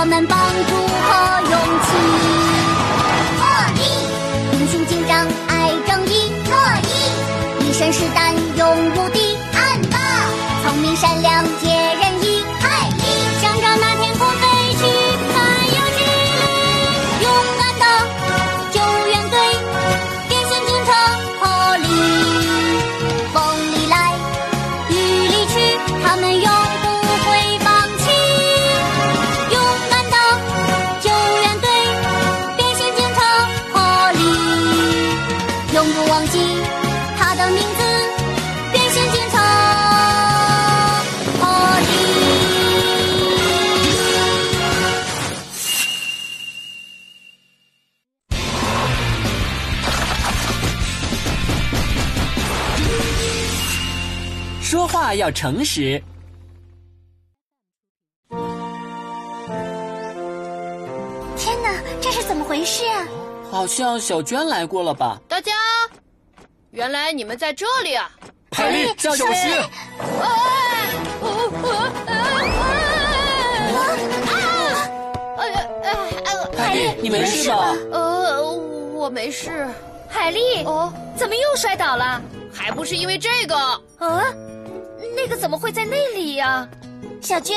[0.00, 0.37] 我们
[54.68, 55.98] 说话要诚实。
[61.38, 63.08] 天哪，这是怎么回事啊？
[63.50, 65.18] 好像小娟来过了吧？
[65.26, 65.54] 大家，
[66.70, 68.10] 原来你们在这里啊！
[68.52, 69.26] 海丽，小心！
[76.54, 77.74] 海丽，你没事吧？
[77.90, 78.42] 呃，
[78.92, 79.66] 我没事。
[80.10, 82.20] 海丽，哦，怎么又摔倒了？
[82.52, 83.56] 还不是因为这个。
[83.98, 84.24] 啊，
[85.20, 86.66] 那个怎么会在那里呀、
[87.20, 87.56] 小娟，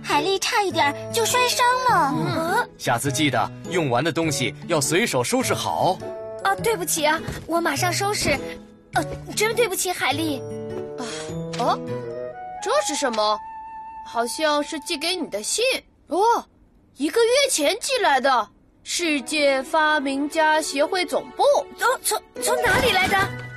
[0.00, 2.14] 海丽差一点就摔伤了。
[2.14, 2.70] 嗯？
[2.78, 5.98] 下次记得用完的东西要随手收拾好。
[6.44, 8.38] 啊，对不起啊，我马上收拾。
[8.94, 10.40] 呃，真对不起，海丽。
[10.98, 11.02] 啊
[11.58, 11.78] 哦，
[12.62, 13.38] 这是什么？
[14.06, 15.64] 好像是寄给你的信
[16.06, 16.18] 哦，
[16.96, 18.48] 一个月前寄来的。
[18.84, 21.42] 世界发明家协会总部。
[21.76, 23.49] 从，从从哪里来的？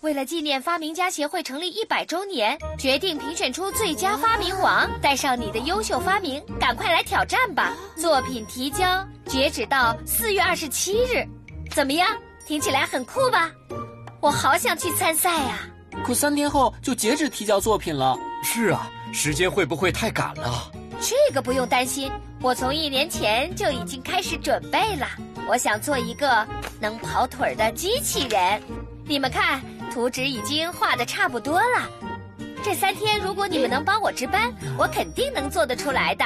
[0.00, 4.88] 为了纪念发明家协会成立一百周年，决定评选出最佳发明王。
[5.00, 7.74] 带上你的优秀发明，赶快来挑战吧！
[7.96, 11.26] 作品提交截止到四月二十七日，
[11.72, 12.08] 怎么样？
[12.46, 13.50] 听起来很酷吧？
[14.20, 15.68] 我好想去参赛呀、
[16.04, 18.16] 可三天后就截止提交作品了。
[18.44, 20.70] 是啊，时间会不会太赶了？
[21.00, 22.08] 这个不用担心，
[22.40, 25.08] 我从一年前就已经开始准备了。
[25.48, 26.46] 我想做一个
[26.78, 28.62] 能跑腿儿的机器人。
[29.04, 29.62] 你们看，
[29.98, 31.90] 图纸已经画的差不多了。
[32.62, 36.24] 这三天，如果你们能帮我值班，我肯定能做得出来的。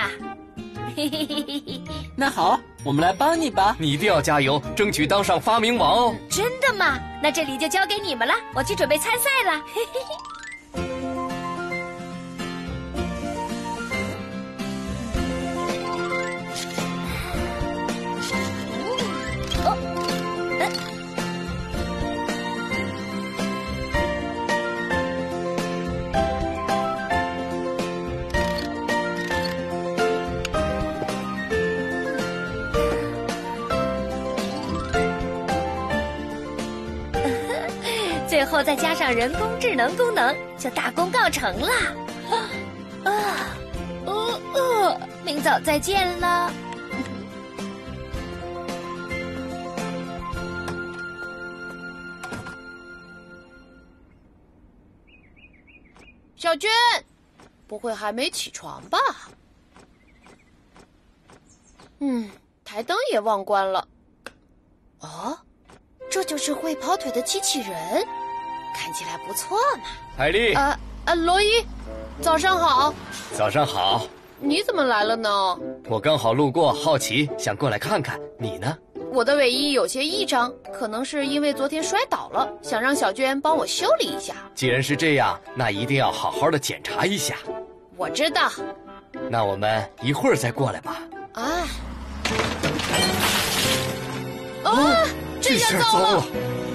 [0.95, 1.83] 嘿嘿嘿嘿嘿，
[2.15, 3.75] 那好，我们来帮你吧。
[3.79, 6.15] 你一定要加油，争取当上发明王哦！
[6.29, 6.99] 真的吗？
[7.23, 9.59] 那这里就交给你们了，我去准备参赛了。
[9.75, 10.42] 嘿嘿嘿。
[38.43, 41.69] 最后再加上人工智能功能，就大功告成了。
[43.05, 43.55] 啊，
[44.05, 46.53] 呃呃，明早再见了。
[56.35, 56.69] 小娟，
[57.69, 58.99] 不会还没起床吧？
[62.01, 62.29] 嗯，
[62.65, 63.87] 台灯也忘关了。
[64.99, 65.39] 哦，
[66.11, 68.05] 这就是会跑腿的机器人，
[68.75, 69.85] 看起来不错嘛。
[70.17, 71.65] 海丽，啊啊，罗伊，
[72.21, 72.95] 早上好。
[73.35, 74.07] 早上好。
[74.39, 75.31] 你怎么来了呢？
[75.89, 78.19] 我刚好路过，好奇，想过来看看。
[78.39, 78.77] 你呢？
[79.13, 84.35] 我的尾翼有些异常，可能是因为昨天摔倒了，想让小娟帮我修理一下。
[84.55, 87.37] 既然是这样，那一定要好好的检查一下。
[87.97, 88.51] 我知道。
[89.29, 91.03] 那我们一会儿再过来吧。
[91.35, 91.43] 啊！
[94.65, 95.07] 啊！
[95.41, 96.25] 这下糟了！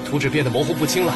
[0.09, 1.13] 图纸变得模糊不清了，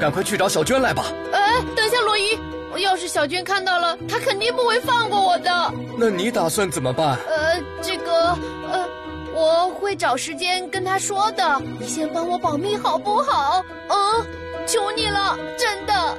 [0.00, 1.04] 赶快去找小娟来吧。
[1.32, 2.38] 哎，等一下，罗伊，
[2.82, 5.72] 要是小娟看到了，她肯定不会放过我的。
[5.98, 7.18] 那你打算怎么办？
[7.28, 8.38] 呃，这个，
[8.72, 8.88] 呃，
[9.34, 11.60] 我会找时间跟她说的。
[11.78, 13.62] 你先帮我保密好不好？
[13.90, 14.26] 嗯，
[14.66, 16.18] 求你了，真的。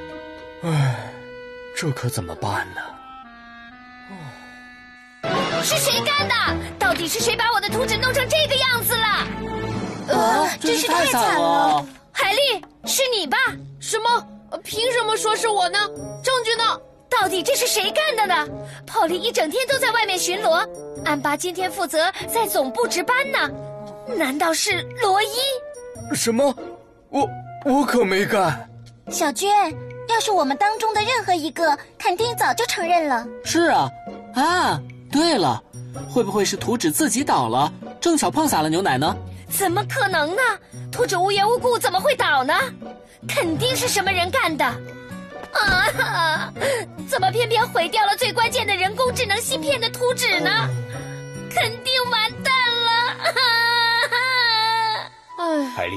[0.62, 1.12] 唉，
[1.76, 2.80] 这可怎么办呢？
[5.64, 6.34] 是谁干的？
[6.78, 9.26] 到底是谁把我的图纸弄成这个样子了？
[10.08, 11.84] 呃，真是太惨了！
[12.12, 13.36] 海丽，是你吧？
[13.80, 14.26] 什么？
[14.62, 15.78] 凭什么说是我呢？
[16.22, 16.80] 证据呢？
[17.08, 18.48] 到底这是谁干的呢？
[18.86, 20.66] 泡利一整天都在外面巡逻，
[21.04, 23.50] 安巴今天负责在总部值班呢。
[24.16, 26.14] 难道是罗伊？
[26.14, 26.54] 什么？
[27.10, 27.28] 我
[27.64, 28.68] 我可没干。
[29.10, 29.48] 小娟，
[30.08, 33.26] 要是我们当中的任何一个，肯定早就承认了。
[33.44, 33.90] 是啊，
[34.34, 34.80] 啊，
[35.10, 35.62] 对了，
[36.10, 39.16] 会不会是图纸自己倒了，正巧碰洒了牛奶呢？
[39.52, 40.42] 怎么可能呢？
[40.90, 42.54] 图纸无缘无故怎么会倒呢？
[43.28, 44.64] 肯定是什么人干的。
[44.64, 46.52] 啊！
[47.08, 50.50] 怎么偏偏毁掉了最关键的人工智能芯片的图纸呢？
[51.50, 52.54] 肯定完蛋
[52.84, 52.90] 了！
[55.38, 55.96] 唉，海丽，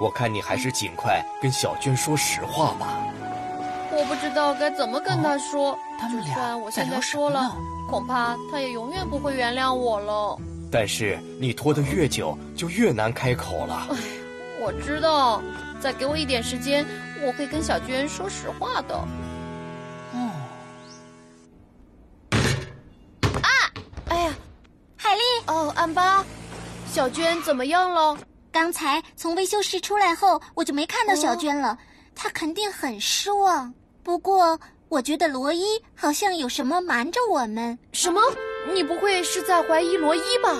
[0.00, 2.98] 我看你还是尽快跟小娟说实话吧。
[3.92, 5.72] 我不知道该怎么跟她说。
[5.72, 7.54] 就他们俩算我现在说了，
[7.90, 10.38] 恐怕她也永远不会原谅我了。
[10.70, 13.88] 但是你拖得越久，就越难开口了。
[13.90, 13.96] 哎
[14.60, 15.40] 我知道，
[15.80, 16.84] 再给我一点时间，
[17.24, 18.94] 我会跟小娟说实话的。
[20.12, 20.30] 哦，
[23.40, 23.48] 啊
[24.08, 24.34] 哎呀，
[24.96, 26.24] 海丽，哦，安巴，
[26.90, 28.18] 小娟怎么样了？
[28.50, 31.78] 刚才从维修室出来后，我就没看到小娟了，
[32.16, 33.72] 她肯定很失望。
[34.02, 35.64] 不过，我觉得罗伊
[35.94, 37.78] 好像有什么瞒着我们。
[37.92, 38.20] 什么？
[38.72, 40.56] 你不会是在怀疑罗伊吧？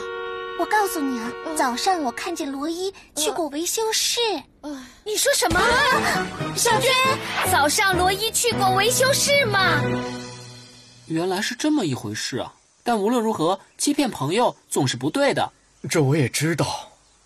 [0.58, 4.20] 我告诉你啊，嗯早上我看见罗伊去过维修室。
[4.62, 4.70] 唉，
[5.04, 5.60] 你说什么？
[6.56, 6.90] 小娟，
[7.52, 9.80] 早上罗伊去过维修室吗？
[11.06, 12.52] 原来是这么一回事啊！
[12.82, 15.52] 但无论如何，欺骗朋友总是不对的。
[15.88, 16.66] 这我也知道。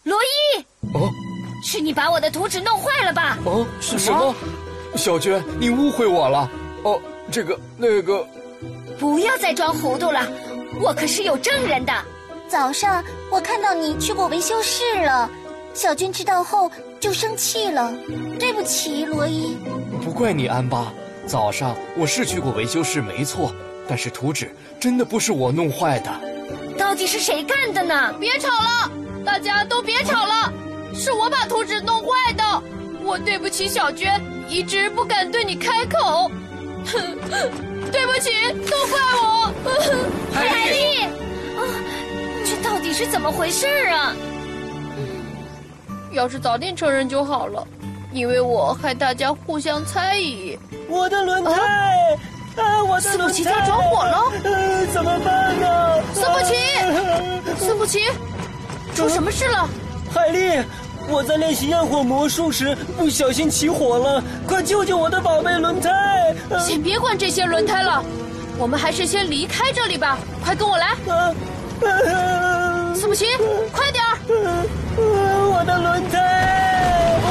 [0.03, 0.61] 罗伊，
[0.93, 1.11] 哦
[1.65, 3.39] 是你把我的图纸弄坏了吧？
[3.47, 4.35] 哦，是什么？
[4.95, 6.51] 小娟，你误会我了。
[6.83, 8.27] 哦，这个那个，
[8.99, 10.21] 不要再装糊涂了，
[10.81, 11.93] 我可是有证人的。
[12.49, 15.31] 早上我看到你去过维修室了。
[15.75, 16.71] 小娟知道后
[17.01, 17.93] 就生气了，
[18.39, 19.57] 对不起，罗伊。
[20.05, 20.93] 不怪你安巴。
[21.27, 23.55] 早上我是去过维修室，没错，
[23.89, 26.11] 但是图纸真的不是我弄坏的。
[26.77, 28.13] 到底是谁干的呢？
[28.21, 28.91] 别吵了，
[29.25, 30.53] 大家都别吵了，
[30.95, 32.63] 是我把图纸弄坏的。
[33.05, 36.31] 我对不起小娟，一直不敢对你开口。
[37.93, 38.31] 对不起，
[38.69, 39.53] 都怪我。
[40.35, 41.03] 海丽，
[41.56, 41.61] 啊，
[42.44, 44.15] 这到底是怎么回事啊？
[46.11, 47.67] 要是早点承认就好了，
[48.12, 50.59] 因为我害大家互相猜疑。
[50.89, 52.19] 我的轮胎！
[52.56, 56.03] 啊，我的四轮胎着火了，呃，怎么办呢？
[56.12, 58.00] 四不齐呃四不齐，
[58.95, 59.69] 出什么事了？
[60.12, 60.62] 海丽，
[61.08, 66.34] 我在练习焰火魔术时不小心起火了，快救救我的宝贝轮胎！
[66.49, 68.02] 呃先别管这些轮胎了，
[68.58, 70.19] 我们还是先离开这里吧。
[70.44, 70.96] 快跟我来，
[72.94, 73.26] 苏木齐，
[73.72, 74.19] 快点儿！
[74.96, 76.19] 呃我的轮胎！
[77.25, 77.28] 啊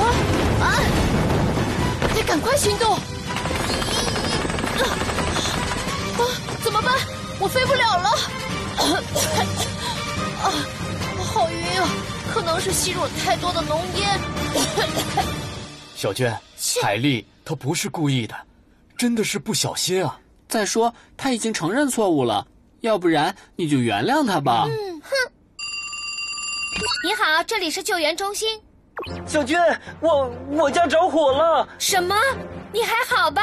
[0.66, 0.66] 啊！
[2.16, 2.98] 得赶快行动！
[12.82, 14.20] 吸入了太多的浓烟。
[15.96, 16.36] 小娟，
[16.82, 18.36] 海丽她不是故意的，
[18.98, 20.20] 真的是不小心啊。
[20.48, 22.48] 再说，她已经承认错误了，
[22.80, 24.66] 要不然你就原谅她吧。
[24.68, 25.12] 嗯，哼
[27.06, 28.60] 你好，这里是救援中心。
[29.26, 29.60] 小娟，
[30.00, 32.16] 我我家着火了，什么？
[32.74, 33.42] 你还好吧？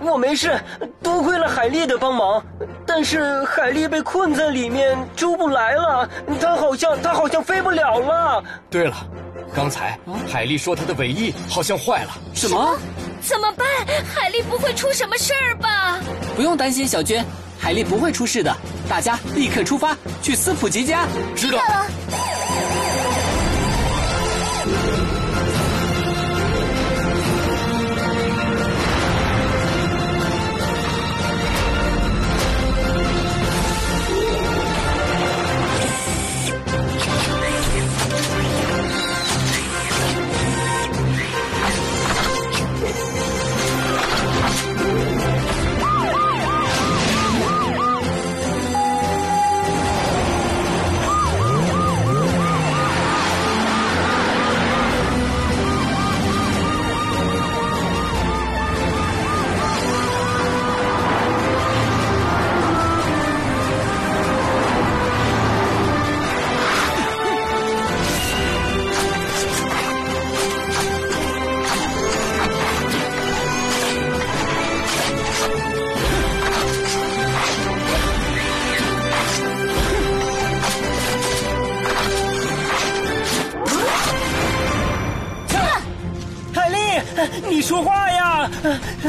[0.00, 0.58] 我没事，
[1.02, 2.42] 多亏了海丽的帮忙。
[2.86, 6.08] 但是海丽被困在里面出不来了，
[6.40, 8.42] 她好像她好像飞不了了。
[8.68, 8.96] 对了，
[9.54, 12.10] 刚才海丽说她的尾翼好像坏了。
[12.34, 12.76] 什么？
[13.22, 13.66] 怎么办？
[14.14, 15.98] 海丽不会出什么事儿吧？
[16.34, 17.24] 不用担心，小娟，
[17.58, 18.54] 海丽不会出事的。
[18.88, 21.06] 大家立刻出发去斯普吉家。
[21.36, 21.58] 知道。
[21.58, 21.86] 海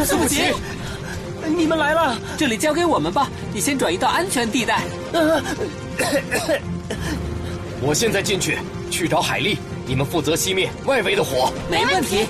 [0.02, 0.18] 丽，你说话呀！
[0.18, 0.42] 斯普奇，
[1.56, 2.18] 你们来了！
[2.38, 4.76] 这里交给我们吧，你先转移到安全地带。
[4.76, 5.42] 啊，
[7.82, 8.58] 我现在进去
[8.90, 11.52] 去找海丽，你们负责熄灭外围的火。
[11.70, 12.26] 没问题。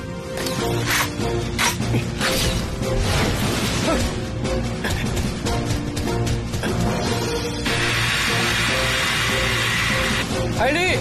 [10.57, 10.97] 海莉，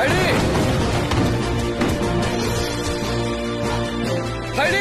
[0.00, 0.12] 海丽，
[4.56, 4.76] 海丽，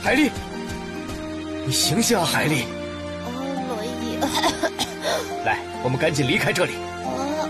[0.00, 0.30] 海丽，
[1.66, 2.66] 你醒醒啊，海丽！
[5.44, 6.74] 来，我们赶紧离开这里。
[7.02, 7.48] 哦，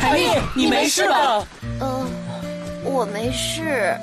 [0.00, 1.46] 海丽，你没事吧？
[1.80, 2.06] 呃，
[2.82, 3.94] 我没事。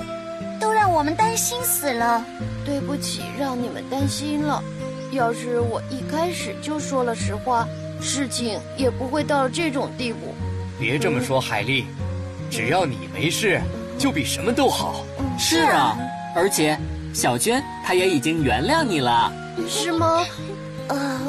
[0.62, 2.24] 都让我们担心死了。
[2.64, 4.62] 对不起，让你们担心了。
[5.10, 7.66] 要是我一开始就说了实话，
[8.00, 10.32] 事情也不会到了这种地步。
[10.78, 11.86] 别这么说，海丽，
[12.48, 13.60] 只要你没事，
[13.98, 15.04] 就比什么都好。
[15.36, 15.98] 是啊，
[16.36, 16.78] 而且
[17.12, 19.32] 小娟她也已经原谅你了。
[19.68, 20.24] 是吗？
[20.86, 21.20] 啊，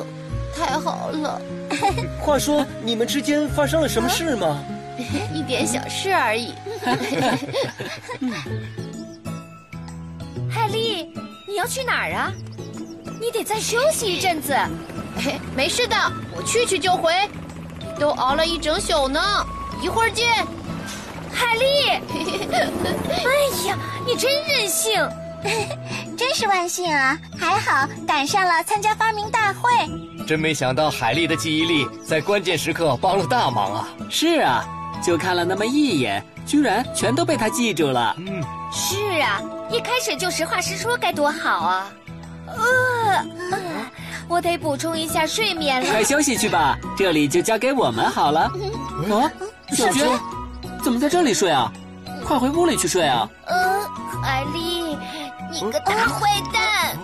[0.56, 1.42] 太好了，
[2.22, 4.64] 话说，你们之间发生了什么事吗？
[5.34, 6.54] 一点小事而已。
[11.54, 12.34] 你要去哪儿啊？
[13.22, 14.58] 你得再休息一阵子。
[15.24, 15.96] 嘿， 没事的，
[16.36, 17.14] 我去去就回。
[18.00, 19.22] 都熬了一整宿呢，
[19.80, 20.34] 一会儿见。
[21.32, 21.90] 海莉，
[23.08, 25.08] 哎呀，你真任性！
[26.18, 27.16] 真是万幸啊！
[27.40, 29.70] 还好赶上了参加发明大会。
[30.26, 33.88] 真没想到海丽的记忆力在关键时刻帮了大忙啊！
[34.10, 34.66] 是啊，
[35.04, 38.16] 就看了那么一眼，居然全都被他记住了。
[38.20, 41.92] 嗯，是啊，一开始就实话实说该多好啊！
[42.48, 43.60] 呃，呃
[44.28, 45.90] 我得补充一下睡眠了。
[45.90, 48.42] 快休息去吧，这里就交给我们好了。
[48.42, 49.32] 啊，
[49.72, 50.08] 小娟，
[50.84, 51.72] 怎么在这里睡啊？
[52.26, 53.30] 快回屋里去睡啊！
[53.46, 53.82] 呃，
[54.22, 54.98] 海丽，
[55.52, 56.98] 你个大坏蛋！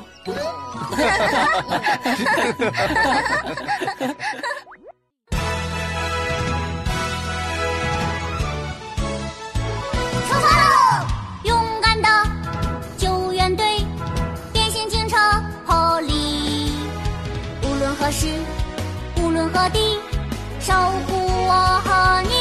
[20.69, 20.75] 守
[21.07, 22.35] 护我和你。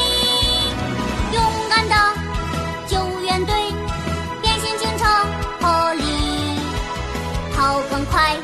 [1.33, 1.95] 勇敢的
[2.85, 3.55] 救援队，
[4.39, 5.05] 变形警车
[5.59, 6.03] 破例，
[7.57, 8.37] 跑更快，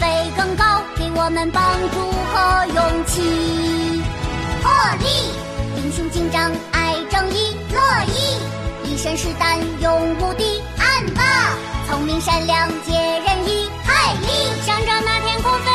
[0.00, 0.64] 飞更高，
[0.96, 1.62] 给我们帮
[1.92, 2.00] 助
[2.32, 4.02] 和勇气。
[4.60, 5.30] 破例，
[5.76, 8.90] 英雄警长爱正义，乐意。
[8.90, 11.22] 一身是胆，勇无敌，暗霸，
[11.88, 12.92] 聪明善良，解
[13.24, 14.26] 人意，海力，
[14.66, 15.71] 向着那天空飞。